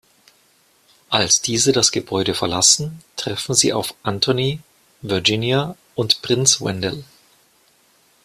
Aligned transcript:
Als 1.11 1.43
diese 1.43 1.73
das 1.73 1.91
Gebäude 1.91 2.33
verlassen 2.33 3.03
treffen 3.17 3.53
sie 3.53 3.71
auf 3.71 3.93
Anthony, 4.01 4.59
Virginia 5.03 5.75
und 5.93 6.23
Prinz 6.23 6.59
Wendell. 6.59 7.03